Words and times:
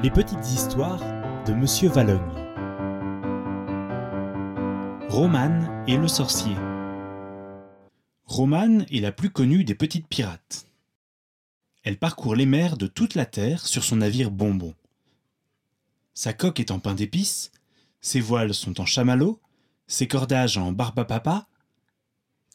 Les 0.00 0.12
petites 0.12 0.46
histoires 0.52 1.00
de 1.44 1.52
Monsieur 1.52 1.88
Valogne. 1.88 2.20
Romane 5.08 5.84
et 5.88 5.96
le 5.96 6.06
sorcier. 6.06 6.54
Romane 8.24 8.86
est 8.92 9.00
la 9.00 9.10
plus 9.10 9.30
connue 9.30 9.64
des 9.64 9.74
petites 9.74 10.06
pirates. 10.06 10.68
Elle 11.82 11.98
parcourt 11.98 12.36
les 12.36 12.46
mers 12.46 12.76
de 12.76 12.86
toute 12.86 13.16
la 13.16 13.26
terre 13.26 13.66
sur 13.66 13.82
son 13.82 13.96
navire 13.96 14.30
Bonbon. 14.30 14.72
Sa 16.14 16.32
coque 16.32 16.60
est 16.60 16.70
en 16.70 16.78
pain 16.78 16.94
d'épices, 16.94 17.50
ses 18.00 18.20
voiles 18.20 18.54
sont 18.54 18.80
en 18.80 18.86
chamallow, 18.86 19.40
ses 19.88 20.06
cordages 20.06 20.58
en 20.58 20.70
barbapapa. 20.70 21.48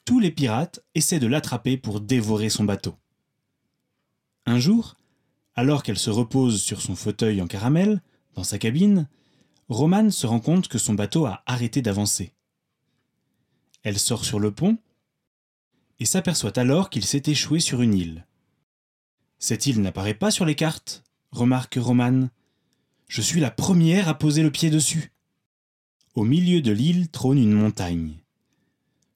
Tous 0.05 0.21
les 0.21 0.31
pirates 0.31 0.81
essaient 0.95 1.19
de 1.19 1.27
l'attraper 1.27 1.75
pour 1.75 1.99
dévorer 1.99 2.47
son 2.47 2.63
bateau. 2.63 2.95
Un 4.45 4.59
jour, 4.59 4.95
alors 5.55 5.83
qu'elle 5.83 5.99
se 5.99 6.09
repose 6.09 6.61
sur 6.61 6.81
son 6.81 6.95
fauteuil 6.95 7.41
en 7.41 7.47
caramel, 7.47 8.01
dans 8.35 8.43
sa 8.43 8.57
cabine, 8.57 9.07
Romane 9.69 10.11
se 10.11 10.27
rend 10.27 10.39
compte 10.39 10.67
que 10.67 10.77
son 10.77 10.93
bateau 10.93 11.25
a 11.25 11.43
arrêté 11.45 11.81
d'avancer. 11.81 12.33
Elle 13.83 13.99
sort 13.99 14.25
sur 14.25 14.39
le 14.39 14.51
pont 14.51 14.77
et 15.99 16.05
s'aperçoit 16.05 16.57
alors 16.57 16.89
qu'il 16.89 17.05
s'est 17.05 17.23
échoué 17.27 17.59
sur 17.59 17.81
une 17.81 17.93
île. 17.93 18.25
Cette 19.39 19.67
île 19.67 19.81
n'apparaît 19.81 20.13
pas 20.13 20.31
sur 20.31 20.45
les 20.45 20.55
cartes, 20.55 21.03
remarque 21.31 21.77
Romane. 21.79 22.29
Je 23.07 23.21
suis 23.21 23.39
la 23.39 23.51
première 23.51 24.07
à 24.07 24.17
poser 24.17 24.41
le 24.41 24.51
pied 24.51 24.69
dessus. 24.69 25.11
Au 26.15 26.23
milieu 26.23 26.61
de 26.61 26.71
l'île 26.71 27.09
trône 27.09 27.37
une 27.37 27.53
montagne. 27.53 28.19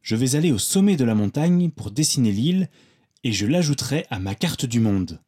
Je 0.01 0.15
vais 0.15 0.35
aller 0.35 0.51
au 0.51 0.57
sommet 0.57 0.95
de 0.95 1.03
la 1.03 1.15
montagne 1.15 1.69
pour 1.71 1.91
dessiner 1.91 2.31
l'île 2.31 2.69
et 3.23 3.31
je 3.31 3.45
l'ajouterai 3.45 4.05
à 4.09 4.19
ma 4.19 4.35
carte 4.35 4.65
du 4.65 4.79
monde. 4.79 5.19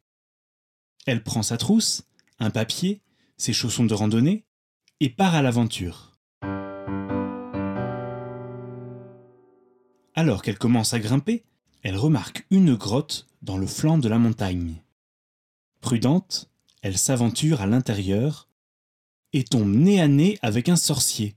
Elle 1.06 1.22
prend 1.22 1.42
sa 1.42 1.56
trousse, 1.56 2.02
un 2.38 2.50
papier, 2.50 3.00
ses 3.36 3.52
chaussons 3.52 3.84
de 3.84 3.94
randonnée, 3.94 4.44
et 5.00 5.08
part 5.08 5.34
à 5.34 5.42
l'aventure. 5.42 6.12
Alors 10.14 10.42
qu'elle 10.42 10.58
commence 10.58 10.92
à 10.92 10.98
grimper, 10.98 11.44
elle 11.82 11.96
remarque 11.96 12.46
une 12.50 12.74
grotte 12.74 13.26
dans 13.42 13.56
le 13.56 13.66
flanc 13.66 13.96
de 13.96 14.08
la 14.08 14.18
montagne. 14.18 14.82
Prudente, 15.80 16.50
elle 16.82 16.98
s'aventure 16.98 17.62
à 17.62 17.66
l'intérieur 17.66 18.48
et 19.32 19.44
tombe 19.44 19.74
nez 19.74 20.00
à 20.00 20.08
nez 20.08 20.38
avec 20.42 20.68
un 20.68 20.76
sorcier. 20.76 21.36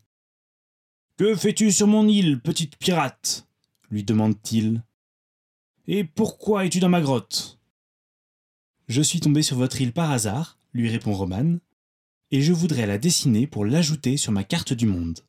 Que 1.18 1.36
fais-tu 1.36 1.72
sur 1.72 1.88
mon 1.88 2.08
île, 2.08 2.42
petite 2.42 2.78
pirate? 2.78 3.48
lui 3.90 4.04
demande-t-il. 4.04 4.84
Et 5.88 6.04
pourquoi 6.04 6.66
es-tu 6.66 6.80
dans 6.80 6.90
ma 6.90 7.02
grotte? 7.02 7.60
Je 8.88 9.02
suis 9.02 9.20
tombé 9.20 9.42
sur 9.42 9.58
votre 9.58 9.82
île 9.82 9.94
par 9.94 10.12
hasard, 10.12 10.58
lui 10.74 10.90
répond 10.90 11.14
Romane, 11.14 11.60
et 12.32 12.42
je 12.42 12.54
voudrais 12.54 12.88
la 12.88 12.98
dessiner 12.98 13.48
pour 13.48 13.66
l'ajouter 13.66 14.18
sur 14.18 14.32
ma 14.32 14.44
carte 14.44 14.74
du 14.74 14.86
monde. 14.86 15.20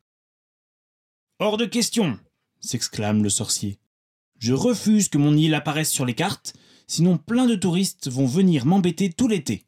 Hors 1.39 1.57
de 1.57 1.65
question 1.65 2.19
s'exclame 2.59 3.23
le 3.23 3.29
sorcier. 3.29 3.79
Je 4.39 4.53
refuse 4.53 5.09
que 5.09 5.17
mon 5.17 5.35
île 5.37 5.53
apparaisse 5.53 5.91
sur 5.91 6.05
les 6.05 6.15
cartes, 6.15 6.55
sinon 6.87 7.17
plein 7.17 7.45
de 7.45 7.55
touristes 7.55 8.09
vont 8.09 8.25
venir 8.25 8.65
m'embêter 8.65 9.11
tout 9.11 9.27
l'été. 9.27 9.65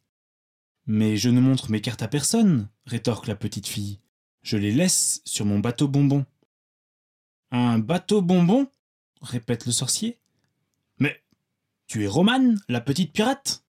Mais 0.85 1.17
je 1.17 1.29
ne 1.29 1.39
montre 1.39 1.69
mes 1.69 1.81
cartes 1.81 2.01
à 2.01 2.07
personne, 2.07 2.69
rétorque 2.85 3.27
la 3.27 3.35
petite 3.35 3.67
fille. 3.67 3.99
Je 4.41 4.57
les 4.57 4.71
laisse 4.71 5.21
sur 5.25 5.45
mon 5.45 5.59
bateau 5.59 5.87
bonbon. 5.87 6.25
Un 7.51 7.79
bateau 7.79 8.21
bonbon? 8.21 8.67
répète 9.21 9.65
le 9.65 9.71
sorcier. 9.71 10.19
Mais 10.99 11.21
tu 11.87 12.03
es 12.03 12.07
Romane, 12.07 12.59
la 12.69 12.81
petite 12.81 13.11
pirate? 13.13 13.63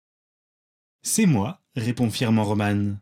C'est 1.07 1.27
moi, 1.27 1.63
répond 1.77 2.11
fièrement 2.11 2.43
Romane. 2.43 3.01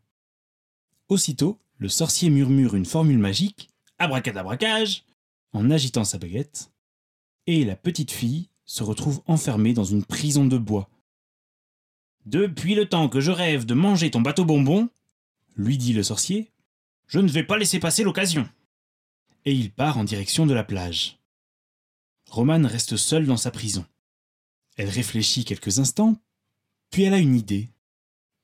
Aussitôt, 1.09 1.59
le 1.79 1.89
sorcier 1.89 2.29
murmure 2.29 2.77
une 2.77 2.85
formule 2.85 3.17
magique, 3.17 3.71
abracadabracage, 3.99 5.05
en 5.55 5.70
agitant 5.70 6.05
sa 6.05 6.19
baguette, 6.19 6.70
et 7.47 7.64
la 7.64 7.77
petite 7.77 8.11
fille 8.11 8.51
se 8.67 8.83
retrouve 8.83 9.23
enfermée 9.27 9.73
dans 9.73 9.85
une 9.85 10.05
prison 10.05 10.45
de 10.45 10.59
bois. 10.59 10.91
Depuis 12.27 12.75
le 12.75 12.87
temps 12.87 13.09
que 13.09 13.23
je 13.23 13.31
rêve 13.31 13.64
de 13.64 13.73
manger 13.73 14.11
ton 14.11 14.20
bateau 14.20 14.45
bonbon, 14.45 14.91
lui 15.57 15.79
dit 15.79 15.95
le 15.95 16.03
sorcier, 16.03 16.53
je 17.07 17.20
ne 17.20 17.29
vais 17.29 17.45
pas 17.45 17.57
laisser 17.57 17.81
passer 17.81 18.03
l'occasion. 18.03 18.47
Et 19.47 19.55
il 19.55 19.73
part 19.73 19.97
en 19.97 20.05
direction 20.05 20.45
de 20.45 20.53
la 20.53 20.63
plage. 20.63 21.19
Romane 22.29 22.67
reste 22.67 22.98
seule 22.98 23.25
dans 23.25 23.39
sa 23.39 23.51
prison. 23.51 23.87
Elle 24.77 24.91
réfléchit 24.91 25.47
quelques 25.47 25.79
instants, 25.79 26.20
puis 26.91 27.05
elle 27.05 27.14
a 27.14 27.19
une 27.19 27.37
idée. 27.37 27.70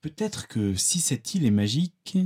Peut-être 0.01 0.47
que 0.47 0.73
si 0.75 0.99
cette 0.99 1.35
île 1.35 1.45
est 1.45 1.51
magique. 1.51 2.17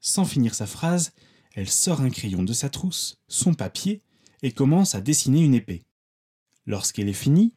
Sans 0.00 0.24
finir 0.24 0.54
sa 0.54 0.66
phrase, 0.66 1.12
elle 1.54 1.70
sort 1.70 2.00
un 2.00 2.10
crayon 2.10 2.42
de 2.42 2.52
sa 2.52 2.68
trousse, 2.68 3.20
son 3.28 3.54
papier, 3.54 4.02
et 4.42 4.52
commence 4.52 4.94
à 4.94 5.00
dessiner 5.00 5.40
une 5.42 5.54
épée. 5.54 5.84
Lorsqu'elle 6.66 7.08
est 7.08 7.12
finie, 7.12 7.54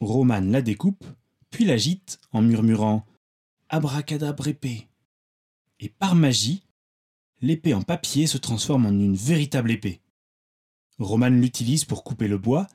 Romane 0.00 0.52
la 0.52 0.62
découpe, 0.62 1.04
puis 1.50 1.64
l'agite 1.64 2.20
en 2.30 2.42
murmurant 2.42 3.06
Abracadabre 3.68 4.48
épée. 4.48 4.88
Et 5.80 5.88
par 5.88 6.14
magie, 6.14 6.62
l'épée 7.40 7.74
en 7.74 7.82
papier 7.82 8.26
se 8.26 8.38
transforme 8.38 8.86
en 8.86 8.90
une 8.90 9.16
véritable 9.16 9.70
épée. 9.70 10.00
Romane 10.98 11.40
l'utilise 11.40 11.84
pour 11.84 12.04
couper 12.04 12.28
le 12.28 12.38
bois, 12.38 12.66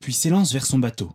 puis 0.00 0.12
s'élance 0.12 0.52
vers 0.52 0.66
son 0.66 0.78
bateau. 0.78 1.12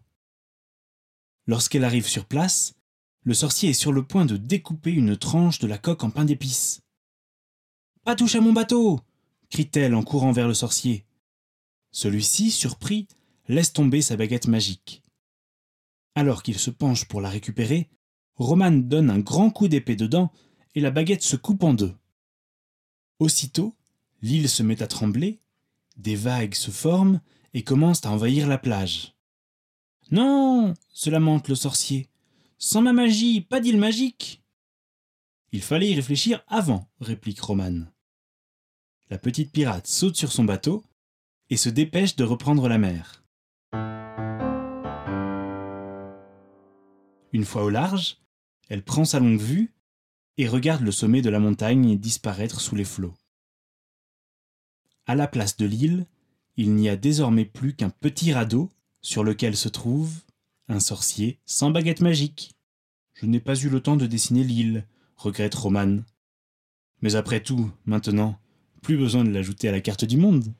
Lorsqu'elle 1.48 1.84
arrive 1.84 2.08
sur 2.08 2.26
place, 2.26 2.76
le 3.24 3.34
sorcier 3.34 3.70
est 3.70 3.74
sur 3.74 3.92
le 3.92 4.04
point 4.04 4.26
de 4.26 4.38
découper 4.38 4.92
une 4.92 5.18
tranche 5.18 5.60
de 5.60 5.68
la 5.68 5.78
coque 5.78 6.04
en 6.04 6.10
pain 6.10 6.26
d'épices. 6.26 6.82
Pas 8.04 8.16
touche 8.16 8.36
à 8.36 8.42
mon 8.42 8.54
bateau 8.54 9.02
crie-t-elle 9.52 9.94
en 9.94 10.02
courant 10.02 10.32
vers 10.32 10.48
le 10.48 10.54
sorcier. 10.54 11.06
Celui-ci, 11.92 12.52
surpris, 12.52 13.08
laisse 13.48 13.74
tomber 13.74 14.02
sa 14.02 14.16
baguette 14.16 14.48
magique. 14.48 15.04
Alors 16.16 16.42
qu'il 16.42 16.58
se 16.58 16.72
penche 16.72 17.06
pour 17.06 17.22
la 17.22 17.30
récupérer, 17.30 17.90
Roman 18.36 18.72
donne 18.72 19.10
un 19.10 19.20
grand 19.20 19.52
coup 19.52 19.68
d'épée 19.68 19.96
dedans 19.96 20.32
et 20.74 20.80
la 20.80 20.90
baguette 20.90 21.22
se 21.22 21.36
coupe 21.36 21.64
en 21.64 21.74
deux. 21.74 21.94
Aussitôt, 23.20 23.76
l'île 24.22 24.50
se 24.50 24.64
met 24.64 24.82
à 24.82 24.88
trembler, 24.88 25.42
des 25.98 26.16
vagues 26.16 26.56
se 26.56 26.72
forment 26.72 27.22
et 27.54 27.64
commencent 27.64 28.06
à 28.06 28.12
envahir 28.12 28.48
la 28.48 28.58
plage. 28.58 29.16
Non 30.10 30.74
se 30.90 31.10
lamente 31.10 31.50
le 31.50 31.56
sorcier. 31.56 32.11
Sans 32.64 32.84
ma 32.84 32.94
magie, 32.94 33.42
pas 33.42 33.60
d'île 33.60 33.80
magique 33.80 34.44
Il 35.52 35.64
fallait 35.64 35.90
y 35.90 35.96
réfléchir 35.96 36.44
avant, 36.48 36.88
réplique 37.00 37.42
Romane. 37.42 37.92
La 39.10 39.18
petite 39.18 39.52
pirate 39.52 39.88
saute 39.88 40.16
sur 40.16 40.32
son 40.32 40.44
bateau 40.44 40.84
et 41.50 41.58
se 41.58 41.70
dépêche 41.70 42.16
de 42.16 42.24
reprendre 42.24 42.70
la 42.70 42.78
mer. 42.78 43.26
Une 47.34 47.46
fois 47.46 47.64
au 47.64 47.72
large, 47.72 48.20
elle 48.70 48.84
prend 48.84 49.06
sa 49.06 49.20
longue 49.20 49.42
vue 49.42 49.74
et 50.38 50.48
regarde 50.48 50.84
le 50.84 50.92
sommet 50.92 51.24
de 51.24 51.32
la 51.32 51.40
montagne 51.40 51.98
disparaître 51.98 52.62
sous 52.62 52.76
les 52.76 52.86
flots. 52.86 53.16
À 55.08 55.16
la 55.16 55.28
place 55.28 55.58
de 55.58 55.66
l'île, 55.66 56.06
il 56.58 56.76
n'y 56.76 56.90
a 56.90 56.96
désormais 56.96 57.46
plus 57.46 57.76
qu'un 57.76 57.90
petit 57.90 58.34
radeau 58.34 58.70
sur 59.02 59.24
lequel 59.24 59.58
se 59.58 59.68
trouve 59.68 60.14
un 60.72 60.80
sorcier 60.80 61.40
sans 61.46 61.72
baguette 61.72 62.02
magique. 62.02 62.52
Je 63.14 63.26
n'ai 63.26 63.40
pas 63.40 63.56
eu 63.56 63.70
le 63.70 63.82
temps 63.82 63.98
de 63.98 64.08
dessiner 64.08 64.44
l'île, 64.44 64.86
regrette 65.18 65.56
Romane. 65.56 66.04
Mais 67.02 67.16
après 67.16 67.42
tout, 67.42 67.72
maintenant, 67.86 68.40
plus 68.82 68.98
besoin 68.98 69.24
de 69.24 69.32
l'ajouter 69.32 69.68
à 69.68 69.72
la 69.72 69.82
carte 69.82 70.06
du 70.06 70.18
monde. 70.18 70.54